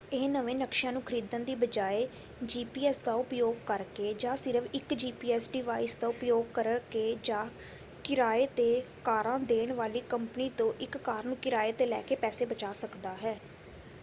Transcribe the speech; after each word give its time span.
ਇਹ 0.11 0.27
ਨਵੇਂ 0.29 0.53
ਨਕਸ਼ਿਆਂ 0.55 0.91
ਨੂੰ 0.93 1.01
ਖਰੀਦਣ 1.01 1.43
ਦੀ 1.43 1.55
ਬਜਾਏ 1.55 2.07
ਜੀਪੀਐਸ 2.43 2.99
ਦਾ 2.99 3.13
ਉਪਯੋਗ 3.15 3.55
ਕਰਕੇ 3.65 4.13
ਜਾਂ 4.15 4.35
ਸਿਰਫ਼ 4.37 4.67
ਇੱਕ 4.73 4.93
ਜੀਪੀਐਸ 4.95 5.49
ਡਿਵਾਇਸ 5.49 5.95
ਦਾ 5.97 6.07
ਉਪਯੋਗ 6.07 6.45
ਕਰਕੇ 6.53 7.03
ਜਾਂ 7.23 7.45
ਕਿਰਾਏ 8.05 8.47
‘ਤੇ 8.55 8.81
ਕਾਰਾਂ 9.03 9.39
ਦੇਣ 9.41 9.73
ਵਾਲੀ 9.73 10.01
ਕੰਪਨੀ 10.09 10.49
ਤੋਂ 10.57 10.71
ਇੱਕ 10.79 10.97
ਕਾਰ 10.99 11.25
ਨੂੰ 11.25 11.37
ਕਿਰਾਏ 11.37 11.71
‘ਤੇ 11.73 11.85
ਲੈ 11.85 12.01
ਕੇ 12.01 12.15
ਪੈਸੇ 12.17 12.45
ਬਚਾ 12.45 12.73
ਸਕਦਾ 12.75 13.15
ਹੈ। 13.15 13.39